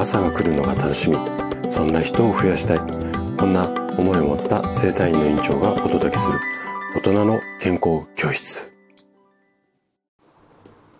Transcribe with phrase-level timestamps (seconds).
[0.00, 1.18] 朝が来るのが楽しみ。
[1.70, 2.78] そんな人を増やしたい。
[3.36, 3.68] こんな
[3.98, 6.40] 思いを持った生体院の院長がお届けする。
[6.96, 8.72] 大人の健康教室。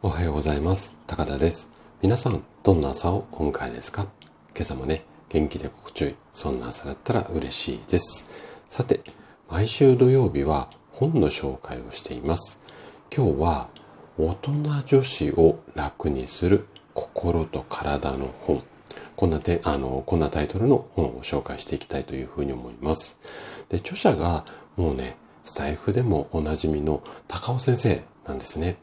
[0.02, 0.98] おはようございます。
[1.06, 1.70] 高田です。
[2.02, 3.26] 皆さんどんな朝を？
[3.32, 4.02] お迎えですか？
[4.02, 6.16] 今朝もね元気で心地よい。
[6.34, 8.62] そんな朝だったら嬉しいです。
[8.68, 9.00] さて
[9.48, 12.60] 毎週土曜日は本の紹介をしています。
[13.10, 13.68] 今日は
[14.18, 18.62] 大人女子を楽にする心と体の本。
[19.20, 23.18] こんなて、あの、こんなタイトルの本を紹介していきたいというふうに思います。
[23.68, 24.46] で、著者が
[24.78, 28.76] もうね、スタイフでもおなじみの高尾先生なんですね。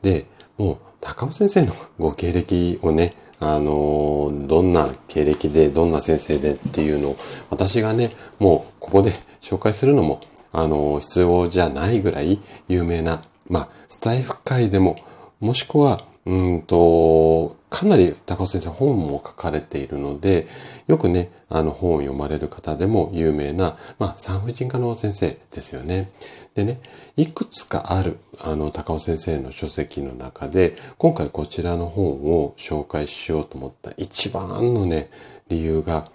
[0.00, 0.26] で、
[0.56, 7.16] もう高尾先生のご経歴をね、あの、どんな経歴で、どんな先生でっていうのを、
[7.50, 10.20] 私がね、もうここで紹介するのも、
[10.52, 14.94] あの、必要じゃないぐらい有名な、まあ、スタイフ界でも、
[15.40, 20.46] もしくは、うんと、かなり高尾先生本も書かれているので、
[20.88, 26.10] よくね、あの本を読まれる方でも有名な、まあ産婦人科の先生ですよね。
[26.54, 26.82] でね、
[27.16, 32.08] いくつかある、あの、高尾先生の書籍の中で、今回こちらの本
[32.42, 35.08] を紹介しようと思った一番のね、
[35.48, 36.06] 理由が、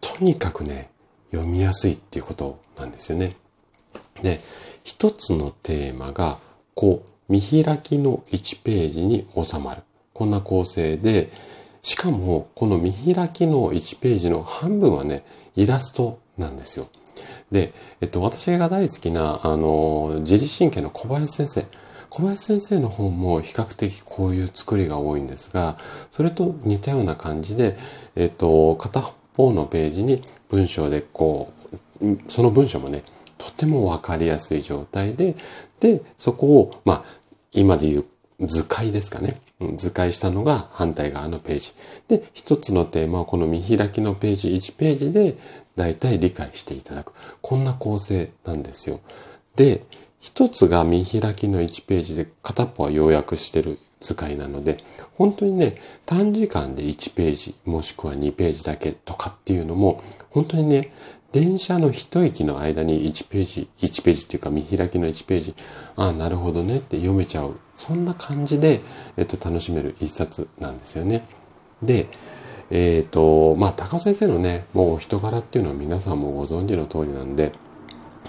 [0.00, 0.88] とにかくね、
[1.30, 3.36] 読みやすいっていうことなんですよね。
[4.22, 4.40] で、
[4.82, 6.38] 一つのテーマが、
[6.74, 9.82] こう、見開きの1ページに収まる。
[10.20, 11.30] こんな構成で、
[11.80, 15.24] しかもこの見開きの1ページの半分はね、
[15.56, 16.88] イラストなんですよ。
[17.50, 21.64] で、えっと、私が大好きな、あの、自律神経の小林先生。
[22.10, 25.78] 小林先生の本も比較的こういう作りが多いんですが、
[26.10, 27.78] それと似たような感じで、
[28.14, 31.50] えっと、片方のページに文章でこ
[32.02, 33.04] う、その文章もね、
[33.38, 35.34] とてもわかりやすい状態で、
[35.80, 37.04] で、そこを、まあ、
[37.52, 38.04] 今で言う
[38.40, 39.40] 図解ですかね。
[39.76, 41.72] 図解したのが反対側のページ。
[42.08, 45.36] で、一つのテーマをこの見開きのページ1ページで
[45.76, 47.12] 大体理解していただく。
[47.42, 49.00] こんな構成なんですよ。
[49.56, 49.82] で、
[50.20, 54.78] 一つが見開きの1ページで片っぽは要約してる図解なので、
[55.16, 60.92] 本当にね、短時間で1ページ、もしくは2ページだけとかっていうのも、本当にね、
[61.32, 65.54] 電車の一息の間に1ページ、1ページっていうか見開きの1ページ、
[65.96, 67.56] ああ、なるほどねって読めちゃう。
[67.80, 68.82] そんな感じで、
[69.16, 71.24] えっと、楽しめる一冊なんですよね。
[71.82, 72.08] で、
[72.70, 77.52] えっ、ー、と、まあ、高尾先生のね、もう人柄っていうのは皆さんもご存知の通りなんで、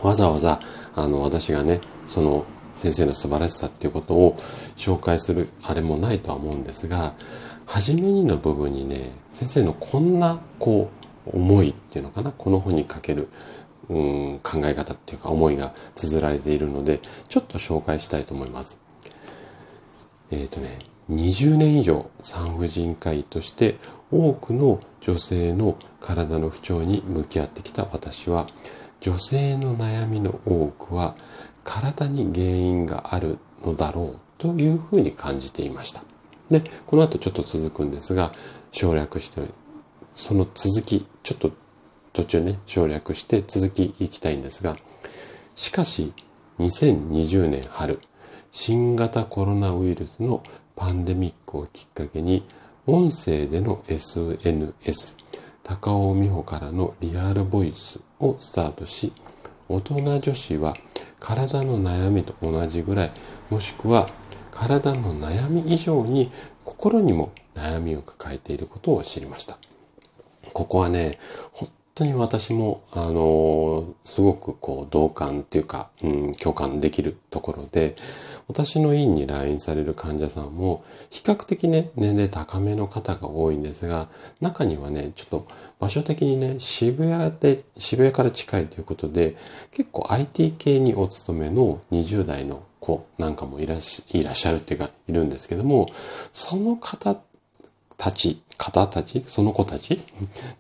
[0.02, 0.62] わざわざ、
[0.96, 4.38] あの、私がね、その、先生の素晴らしさっていうことを
[4.78, 7.14] 紹介するあれもないとは思うんですが、
[7.66, 10.90] 初めにの部分にね、先生のこんな、こ
[11.28, 13.28] う、思いっていうのかなこの本にかける、
[13.90, 18.91] うん、考え方っていうか思いが綴られているのでちょっと紹介したいと思います。
[20.32, 23.76] えっ、ー、とね20年以上産婦人科医として
[24.12, 28.48] 多くの女性の体の不調に向き合ってきた私は
[29.02, 31.16] 女性の悩みの多くは
[31.64, 36.04] 体に原因があるのだろうというふうに感じていました。
[36.50, 38.32] で、この後ちょっと続くんですが、
[38.72, 39.42] 省略して
[40.16, 41.52] その続き、ちょっと
[42.14, 44.76] 途中ね、省略して続きいきたいんですが、
[45.56, 46.14] しかし、
[46.60, 48.00] 2020年春、
[48.52, 50.44] 新型コロナウイルスの
[50.76, 52.44] パンデミックをきっかけに、
[52.86, 55.16] 音声での SNS、
[55.64, 59.14] 高尾美穂からのリアルボイスをスタートし、
[59.70, 60.74] 大人女子は
[61.22, 63.12] 体の悩みと同じぐらい、
[63.50, 64.08] もしくは
[64.52, 66.30] 体の悩み以上に
[66.66, 69.58] 心にも悩みを抱えていることを知りました。
[70.52, 71.18] ここはね、
[71.54, 77.96] 本当に私も、あの、すごくこう同感っていうか、うん、共感できるところで、
[78.48, 84.08] 私の院に来院される患者さんも、比較的ね、年齢高めの方が多いんですが、
[84.42, 85.48] 中にはね、ちょっと
[85.80, 89.36] 場所的にね、渋谷で、渋谷から近いということで、
[89.72, 95.88] 結構 IT 系にお勤めの20代の子なんかもいらっしゃるっていうか、いるんですけども、
[96.34, 97.16] その方
[97.98, 100.00] たち、方たち、その子たち？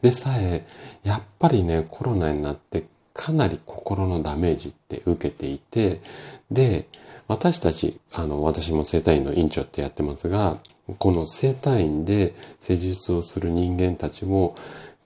[0.02, 0.66] でさえ、
[1.04, 6.02] やっぱりね、コロナになってかなり心のダメージって受けていて、
[6.50, 6.88] で、
[7.28, 10.58] 私たち、あの、私も生体院の院長ってやってますが、
[10.98, 14.56] この生体院で施術をする人間たちも、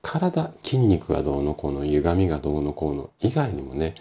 [0.02, 3.94] 体、筋肉がどうのこうの、歪みがどうのこうの以外にもね、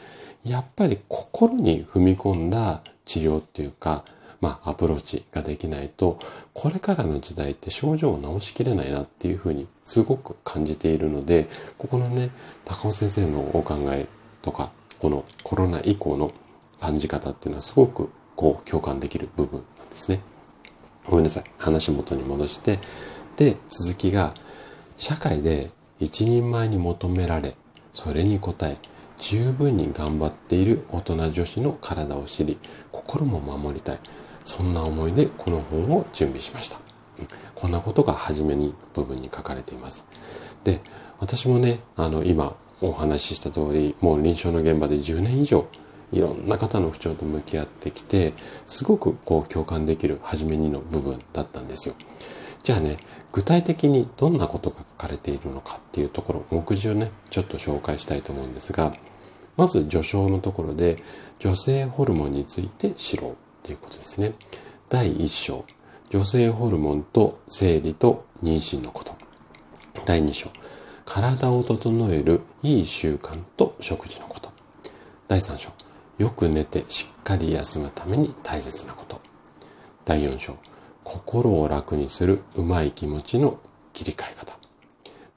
[0.44, 4.04] やっぱり心に踏み込んだ治療っていうか、
[4.44, 6.18] まあ、アプローチができないと、
[6.52, 11.48] これからの時代って症状を治しきれないなっていうふうにすごく感じているので、
[11.78, 12.28] ここのね、
[12.66, 14.06] 高尾先生のお考え
[14.42, 16.30] とか、このコロナ以降の
[16.78, 20.20] 感じ方っていうのはすごくこう共感できる部分なんですね。
[21.08, 21.44] ごめんなさい。
[21.56, 22.78] 話元に戻して。
[23.38, 24.34] で、続きが、
[24.98, 27.54] 社会で一人前に求められ、
[27.94, 28.76] それに応え、
[29.16, 32.58] 十分に頑張っている大人女子の体を知り、
[32.92, 34.00] 心も守りたい。
[34.44, 36.78] そんな思いでこの本を準備しました。
[37.54, 40.06] こんなことが初めに部分に書かれています。
[40.64, 40.80] で、
[41.18, 45.66] 私もね、あの、今お話しした通り、もう臨床の現場で10年以上、
[46.12, 48.34] いろんな方の不調と向き合ってきて、
[48.66, 51.94] すごくこう共感できる初めにの部分だったんですよ。
[52.62, 52.96] じゃあね、
[53.32, 58.92] 具体的にどんなことが書かれているのかっていうところ、目次をね、ちょっと紹介したいと思うんですが、
[59.56, 60.96] まず序章のところで、
[61.38, 64.34] 女性ホルモンについて知ろうっていうことですね。
[64.90, 65.64] 第1章、
[66.10, 69.16] 女性ホルモンと生理と妊娠のこと。
[70.04, 70.50] 第2章、
[71.06, 74.50] 体を整えるいい習慣と食事のこと。
[75.28, 75.70] 第3章、
[76.18, 79.18] よく寝てしっかり休むために大切なこと。
[80.04, 80.58] 第4章、
[81.02, 83.58] 心を楽にするうまい気持ちの
[83.94, 84.58] 切り替え方。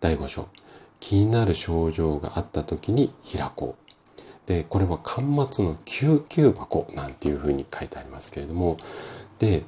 [0.02, 0.50] 第5章、
[1.00, 3.87] 気になる症状があった時に開こう。
[4.48, 8.78] で、これは端末の救急箱なんていうふうに書いてありますけれども、
[9.38, 9.64] で、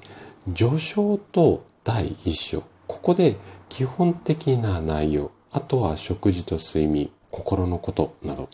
[0.56, 3.36] 序章と第1章、ここで
[3.68, 8.50] 基本的な内容、あとは食事と睡眠、心のことなど、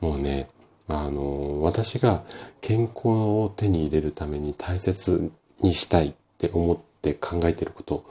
[0.00, 0.48] もうね、
[0.88, 2.24] あの、私が
[2.60, 5.30] 健康を手に入れるために大切
[5.60, 8.04] にしたいって思って考えてること、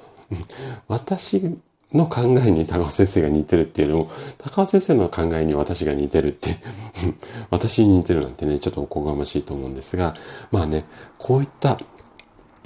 [0.88, 1.58] 私
[1.94, 6.58] の考えに高尾先生が似てるっていうよりも、高尾先生の考えに私が似てるって
[7.50, 10.14] 私に似てるなんてね、ちょっとおこがましいと思うんですが、
[10.52, 10.86] まあね、
[11.18, 11.80] こういった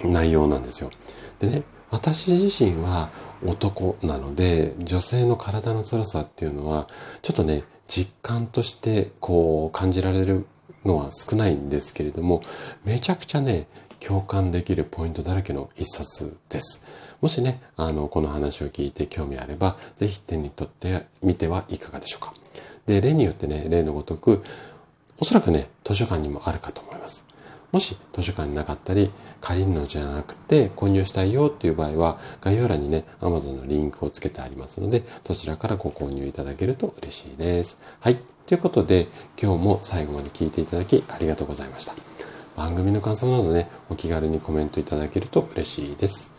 [0.03, 0.91] 内容なんですよ。
[1.39, 3.11] でね、私自身は
[3.45, 6.87] 男なので、女性の体の辛さっていうのは、
[7.21, 10.45] ちょっとね、実感としてこう感じられる
[10.83, 12.41] のは少ないんですけれども、
[12.83, 13.67] めちゃくちゃね、
[13.99, 16.83] 共感できるポイントだらけの一冊です。
[17.23, 22.33] もしね、あの、この話を聞いて興味あれば、ぜひ手に取ってみてはいかがでしょうか。
[22.85, 24.43] で、例によってね、例のごとく、
[25.17, 27.25] おそらくね、図書館にもあるかと思います。
[27.71, 29.09] もし図書館になかったり、
[29.39, 37.79] 借りるのじゃなくて購入したいよっていう場合は、概要欄にね、Amazon のリンクをつけてありますので、そちらからご購入いただけると嬉しいです。
[38.01, 38.17] はい。
[38.47, 39.07] ということで、
[39.41, 41.93] 今日も最後まで聞いていただきありがとうございました。
[42.57, 46.32] 番組の感想などね、お気軽にコメントいただけると嬉しいです。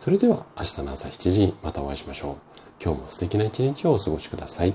[0.00, 2.36] それでは明日の朝7時にまたお会いしましょう。
[2.82, 4.72] 今日も素敵な一日をお過ごしください。